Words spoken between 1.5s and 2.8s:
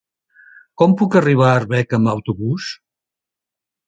Arbeca amb autobús?